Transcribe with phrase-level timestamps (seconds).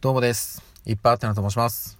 [0.00, 0.62] どうもです。
[0.86, 1.98] いっぱいあってなと申します。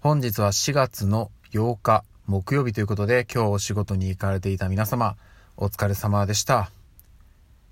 [0.00, 5.16] 本日は4月の8日木曜日ということで、今日お仕事に行かれていた皆様、
[5.56, 6.70] お疲れ様でした。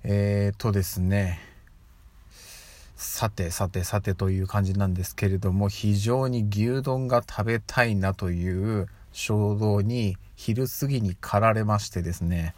[0.02, 1.40] えーとですね、
[2.96, 12.54] さてさてさてという感じなんですけれども、非常に牛丼が食べたいなという衝動に昼過ぎに駆られましてですね、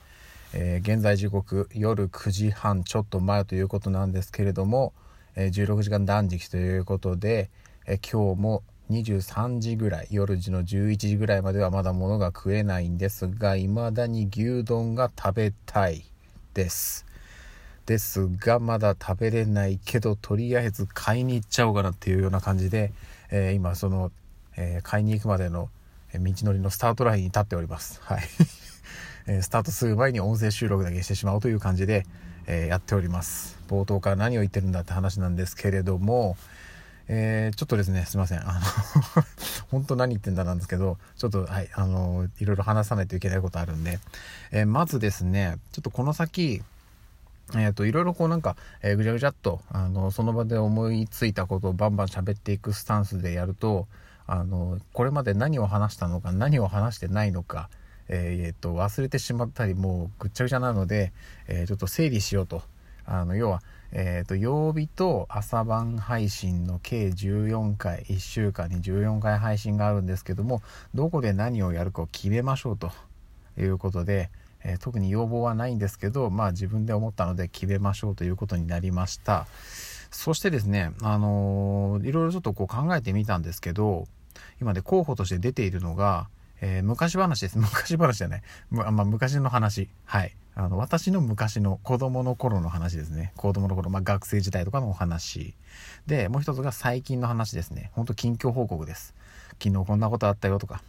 [0.53, 4.93] えー現在時刻夜9時半ちょっと前ということなんですけれども、
[5.37, 7.51] え16時間断食ということで、
[7.87, 16.05] え今日も23時ぐらい夜時の11時ぐらいまではまだ物が食えないんですが未だに牛丼が食べたい
[16.55, 17.07] です。
[17.87, 22.93] ですがまだ食べれないけどとりあえず買いに行っちゃおうかなっていうような感じで、
[23.31, 24.13] えー今その、
[24.57, 25.69] えー買いに行くまでの
[26.15, 28.01] 道のりのスタートラインに立っております。
[28.03, 28.23] はい
[29.27, 32.07] えースタートする前に音声収録だけしてしまおうという感じで、
[32.47, 33.59] えーやっております。
[33.69, 36.37] 冒頭から何を言ってるんだって話なんですけれども、
[37.09, 38.41] えーちょっとですねすいません。
[38.41, 38.61] あの
[39.71, 43.99] 本当何言ってんだなんですけどちょっとはいあのいろいろ話さないといけないことあるんで、
[44.51, 46.63] えーまずですねちょっとこの先
[47.55, 53.87] えー、といろいろこうなんか、えーぐちゃぐちゃっとあのその場で思いついたことをバンバン喋っていくスタンスでやると
[54.27, 57.69] あのこれまで何を話したのか何を話してないのか、
[58.09, 61.13] えー、と忘れてしまったりもうぐっちゃぐちゃなので、
[61.49, 62.63] えーちょっと整理しようと。
[63.05, 70.63] あの要は、えー、と曜日と朝晩配信の計14回1週間に14回配信があるんですけども
[70.95, 72.93] どこで何をやるかを決めましょうと。
[73.59, 74.31] いうことで、
[74.65, 79.47] えー特に要望はないんですけどまあ自分で思ったので決めましょうということになりました。
[80.11, 84.07] そしてですねあのーいろいろちょっとこう考えてみたんですけど
[84.61, 86.29] 今で候補として出ているのが、
[86.63, 87.59] えー昔話です。
[87.61, 89.91] 昔話じゃない、むまあ、昔の話。
[90.05, 90.35] はい。
[90.55, 93.33] あの私の昔の子供の頃の話ですね。
[93.37, 95.55] 子供の頃、まあ、学生時代とかのお話。
[96.07, 97.91] でもう一つが最近の話ですね。
[97.95, 99.15] ほんと近況報告です。
[99.61, 100.83] 昨日こんなことあったよとか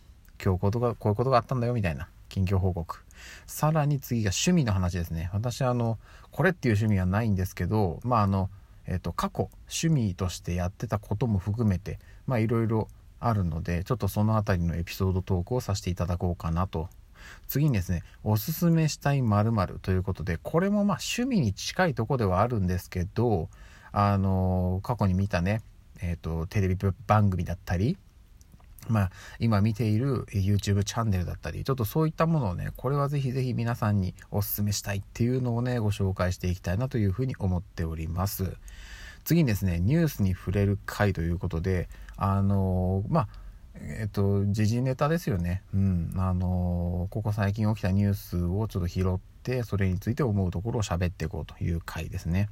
[0.43, 3.03] 今日ことがこういうことがあったんだよみたいな近況報告。
[3.47, 5.31] さらに次が趣味の話ですね。
[5.33, 5.97] 私あの
[6.29, 8.51] これっていう趣味はないんですけどまああの
[8.85, 12.89] えっ、と過去趣味としてやってたことも含めてまあいろいろ
[13.25, 16.89] あるのでちょっとそのあたりのエピソードトークをさせていただこうかなと。
[17.47, 23.47] 次にですねおすすめしたい〇〇ということでこれもまあ趣味に近いとこではあるんですけど
[23.93, 25.61] あの過去に見たね
[26.01, 26.75] えっ、とテレビ
[27.07, 27.97] 番組だったり
[28.89, 38.57] まあ、今見ている YouTube チャンネルだったりちょっとそういったものをねこれはぜひぜひ皆さんにおすすめしたいっていうのをねご紹介していきたいなというふうに思っております。
[39.23, 43.27] 次にですねニュースに触れる回ということであのまあ
[43.75, 52.49] えっと時事ネタですよねうんあのここ最近起きたニュースをちょっと拾ってそれについて思うところを喋っていこうという回ですね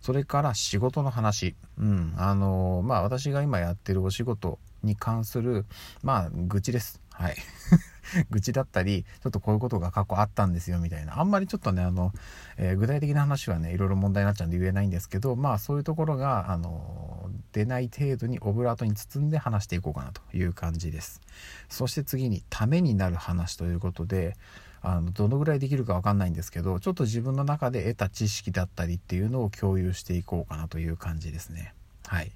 [0.00, 1.54] それから仕事の話。
[1.78, 2.14] うん。
[2.16, 5.64] あのまあ私が今やってるお仕事に関する、
[6.02, 7.00] まあ愚痴です。
[7.18, 7.36] はい。
[8.30, 11.18] 愚痴だったり、ちょっとこういうことが過去あったんですよみたいな。
[11.18, 12.12] あんまりちょっとね、あの、
[12.56, 21.20] えー具体的な話はね、いろいろ問題になっちゃうんで言えないんですけど、まあそういうところが、あの、出ない程度にオブラートに包んで話していこうかなという感じです。
[21.68, 24.36] そして次に、ためになる話ということで、
[24.80, 31.74] あのどのぐらいできるかわかんないんですけどちょっと自分の中で得た知識だったりっていうのを共有していこうかなという感じですね
[32.06, 32.30] はい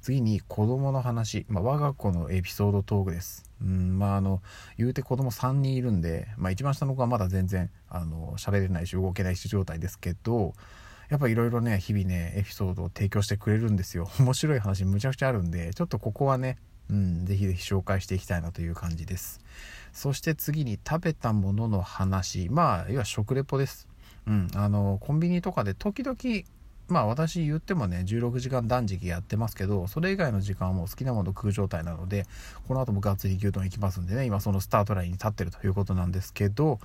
[0.00, 4.42] 次に子供の話、まあ、我が子のエピソードトークですうんまああの
[4.78, 10.54] 言うて子供3人いるんで、まあ、一番下の子はまだ全然あの喋れないし動けないし状態ですけど
[11.08, 19.40] やっぱいろいろね日々ねエピソードを提供してくれるんですよ 面白い話むちゃくちゃあるんでちょっとここはねうん、ぜひぜひ紹介していきたいなという感じです。
[19.92, 22.48] そして次に食べたものの話。
[22.48, 23.88] まあ、要は食レポです。
[24.26, 26.16] うん、あの、コンビニとかで時々、
[26.88, 32.26] まあ私言ってもね、16時間断食やってますけど、それ以外の時間はもう好きなもの食う状態なので、
[32.68, 36.78] この後もがっつり牛丼行きますんでね、今そのスタートラインに立ってるということなんですけど、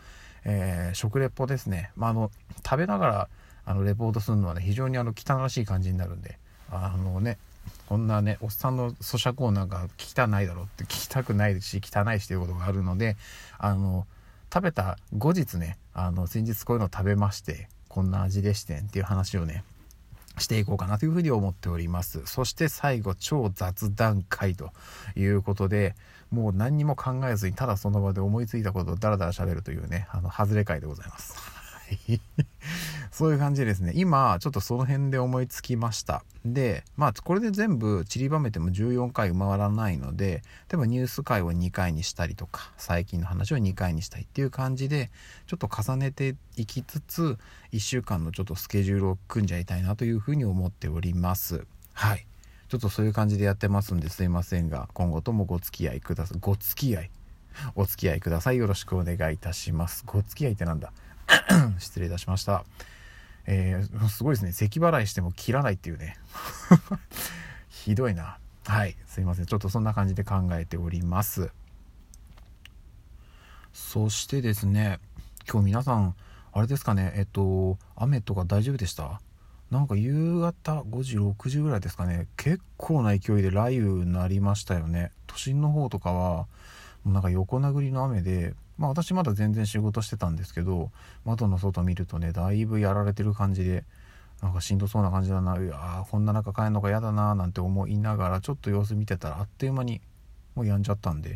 [0.44, 1.92] えー食レポですね。
[1.96, 2.32] まああの、
[2.64, 3.30] 食べながら、
[3.66, 6.40] あの、レポートするのはね、非常にあの、汚らしい感じになるんで、
[6.72, 7.38] あのね、
[7.88, 13.18] こんなねおっさんの咀嚼音なんか聞きたないだろうって聞きたくないし汚いしということがあるので
[13.58, 14.06] あの
[14.54, 19.64] 食べた後日ねあの先日こういうの食べましてこんな味でしてんっていう話をね
[20.42, 22.22] していこうかなというふうに思っております。
[22.26, 24.72] そして最後超雑談会と
[25.16, 25.96] いうことで
[26.32, 31.61] もう何にも考えずにただその場で思いついたことをダラダラ喋るというねあの外れ会でございます。
[33.12, 45.12] そういう感じですね今ちょっとその辺で思いつきましたでまあこれで全部散りばめても14回回らないので例えばニュース回を2回にしたりとか最近の話を2回にしたいっていう感じで
[45.48, 47.38] ちょっと重ねていきつつ
[47.72, 52.26] 1週間のちょっとスケジュールを組んじゃいたいなというふうに思っておりますはい
[52.72, 56.38] ちょっとそういう感じでやってますんですいませんが、今後ともご付き合いください。
[56.40, 57.12] ご付き合い。
[57.76, 58.58] お付き合いください。
[58.58, 60.04] よろしくお願いいたします。
[60.06, 60.94] ご付き合いってなんだ？
[61.80, 62.66] 失礼いたしました。
[63.46, 64.52] えー、すごいですね。
[64.52, 66.18] 咳払いしても切らないっていうね。
[67.70, 68.38] ひどいな。
[68.66, 68.96] はい。
[69.08, 69.46] すいません。
[69.46, 71.52] ちょっとそんな感じで考えております。
[73.74, 75.00] そしてですね、
[75.52, 76.16] 今日皆さん、
[76.54, 79.22] あれですかね、えっと、雨とか大丈夫でした？
[79.72, 86.48] なんか夕方5時6時ぐらいですかね結構な勢いで雷雨になりましたよね都心の方とかは
[87.06, 90.90] もうなんか横殴りの雨でまあ私まだ全然仕事してたんですけど
[91.24, 93.84] 窓の外見るとねだいぶやられてる感じで
[94.42, 100.02] なんかしんどそうな感じだなうわこんな中帰るのが嫌だななんて思いながらちょっと様子見てたらあっという間に
[100.56, 101.36] もうやんじゃったんで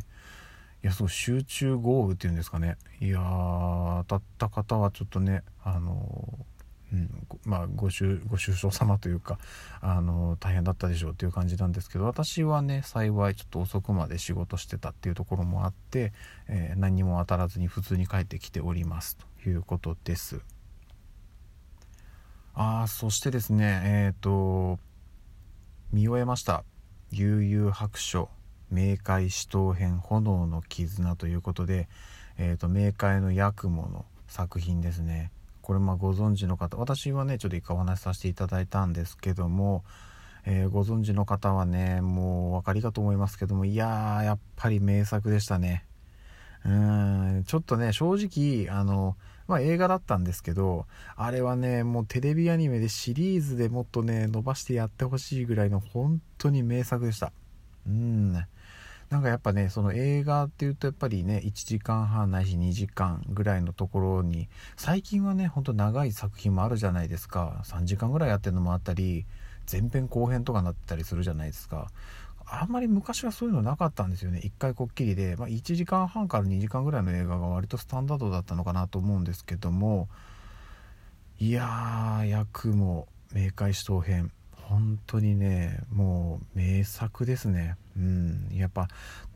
[0.83, 2.77] いやそう集中豪雨っていうんですかね。
[3.00, 6.54] いやー当たった方はちょっとねあのー
[6.95, 9.38] うん、まあご愁ご愁傷様というか
[9.81, 16.13] あの大変だったでしょうっていう感じなんですけど私はね幸いちょっと遅くまで仕事してたっていうところもあって、
[16.47, 20.42] えー、何も当たらずに普通に帰ってきておりますということです。
[22.53, 24.80] あそしてですねえっ、ー、と
[25.91, 26.63] 見終えました
[27.12, 28.30] 「悠々白書。
[28.74, 31.88] 冥界死闘編炎の絆」ということで、
[32.38, 35.31] えーと、と冥界の八雲の作品ですね。
[35.65, 39.83] これまご存知の方私はねちょっと一回お話しさせていただいたんですけども、
[40.45, 45.83] えー、ご存知の方はねもうお分かりかと思いますけどもいやーやっぱり名作でしたね。
[46.65, 48.15] うんちょっとね正
[48.67, 49.17] 直あの
[49.47, 50.85] まあ映画だったんですけど
[51.15, 57.31] あれはねもうテレビアニメでシリーズでもっとね伸ばしてやってほしいぐらいの本当に名作でした。
[57.88, 58.35] うん。
[59.09, 67.61] なんかやっぱねその映画っていうとやっぱりね1時間半ないし2時間ぐらいのところに最近はねほんと長い作品もあるじゃないですか。
[67.65, 69.25] 3時間ぐらいやってるのもあったり
[69.71, 71.91] 前編後編とかなってたりするじゃないですか。
[72.47, 74.39] あんまり昔はそういうのなかったんですよね。
[74.43, 80.07] 1回こっきりで、まあ、1時間半から2時間ぐらいの映画が割とスタンダードだったのかなと思うんですけども。
[81.37, 84.31] いやー役も冥界死闘編
[84.67, 87.75] 本当にねもう名作ですね。
[87.97, 88.50] うん。
[88.51, 88.88] やっぱ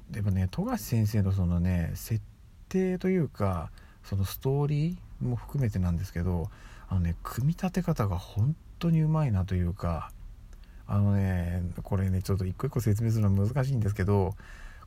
[0.10, 2.22] でもね富樫先生のそのね設
[2.68, 3.72] 定というか
[4.04, 6.50] そのストーリーも含めてなんですけど
[6.88, 10.12] あのね組み立て方が本当にうまいなというか
[10.88, 14.34] あのねこれねちょっと一個一個説明するのは難しいんですけど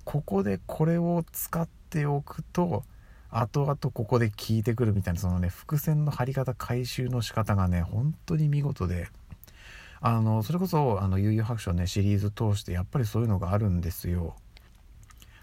[0.05, 2.83] ここでこれを使っておくと
[3.31, 9.09] 後々ここで効いてくるみたいなそのね伏線の張り方回収の仕方がね本当に見事で。
[10.05, 14.35] あのそれこそ「あの悠々白書ね」シリーズ通してやっぱりそういうのがあるんですよ。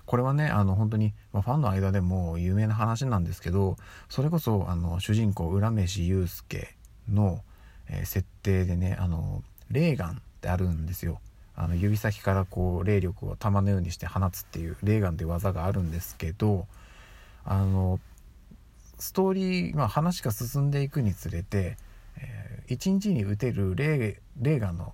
[0.05, 3.77] これはねあの本当に、まあ、ファンの間でも有名な話なんですけど
[4.09, 6.75] それこそあの主人公浦飯祐介
[7.07, 7.43] の、
[7.87, 11.21] えー、設定でねあのレーガンってあるんですよ。
[11.55, 16.67] あの指先からこう霊力を玉のようにして放つっていうレーガンって技があるんですけど
[17.43, 17.99] あの
[18.97, 21.77] ストーリー、まあ、話が進んでいくにつれて
[22.19, 24.93] えー、1日に打てるレーガンの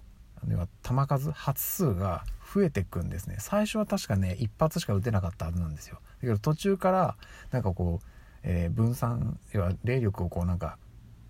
[0.83, 2.23] 弾数発数が
[2.53, 3.37] 増えていくんですね。
[3.39, 5.99] 最初は確かね一発しか打てなかったはずなんですよ。
[6.21, 7.15] だけど途中から
[7.51, 8.07] なんかこう、
[8.43, 10.77] えー、分散要は霊力をこうなんか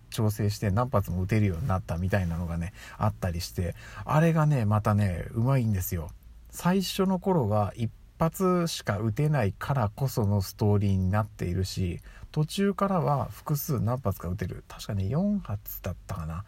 [0.09, 3.75] 調整して何発も打てるようになったみたいなのがねあったりして
[4.05, 6.09] あれがねまたねうまいんですよ。
[6.51, 11.99] 最初の頃は一発しか打てないからこそのストーリーになっているし
[12.31, 14.65] 途中からは複数何発か打てる。
[14.67, 16.43] 確かに4発だったかな。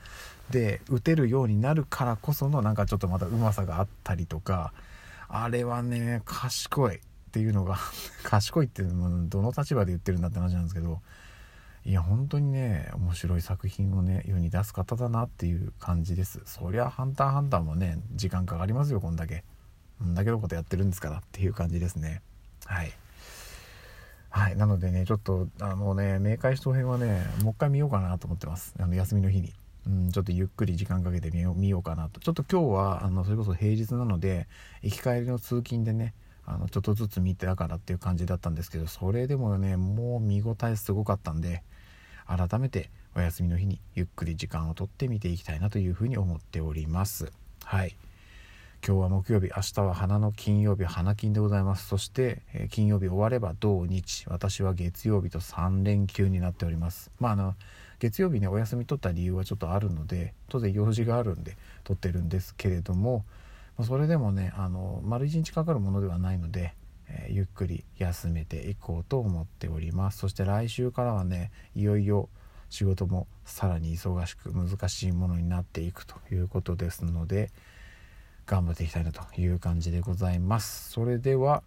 [0.49, 4.73] で打てるようになるからこそのなんかちょっとまたうまさがあったりとか。
[5.29, 6.97] あれはね賢い。
[6.97, 6.99] っ
[7.31, 7.77] ていうのが
[8.23, 11.01] 賢いっていうのどの立場で言ってるんだって話なんですけど。
[11.85, 16.41] いや本当にね面白い作品をね世に出す方だなっていう感じです。
[16.43, 19.45] そりゃ「ハンターハンター」もね時間かかりますよこんだけ。
[20.03, 22.21] んだけのことやってるんですからっていう感じですね
[22.65, 22.91] はい
[24.29, 24.55] はい。
[24.55, 28.75] なのでね、ちょっと、あのね、冥界使編はね、もう一回見ようかなと思ってます。
[28.79, 29.53] あの、休みの日に。
[29.87, 32.19] うん、ちょっとゆっくり時間かけてみよう見ようかなと。
[32.19, 34.47] ちょっと今日は、あの、それこそ平日なので、
[34.83, 36.13] 行き帰りの通勤でね、
[36.45, 41.63] あの、ちょっとずつ見てたからっていう感じだったんですけど、それでもね、もう見応えすごかったんで、
[42.27, 47.31] 改めてお休みの日にゆっくり時間をとって見ていきたいなというふうに思っております。
[47.63, 47.95] はい。
[48.85, 51.87] 今日は木曜日明日は花の金曜日花金でございます。
[51.87, 57.11] そして、えー、金曜日終われば土日私は月曜日と3連休になっております。
[57.19, 57.55] まああの
[57.99, 63.25] 月曜日ねお休み取った理由はちょっとあるので当然用事があるんで取ってるんですけれども
[63.83, 66.73] それでもねあの丸1日かかるものではないので、
[67.09, 70.19] えー、ゆっくり休めていこうと思っております。
[70.19, 72.29] そして来週からはねいよいよ
[72.69, 77.49] 仕事もさらに忙しく難しいものになっていくということですので
[78.47, 80.89] 頑張っていきたいなという感じでございます。
[80.91, 81.61] それでは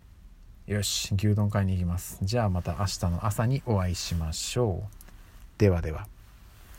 [0.67, 2.19] よし牛丼買いに行きます。
[2.23, 5.01] じゃあまた明日の朝にお会いしましょう。
[5.59, 6.07] ではでは。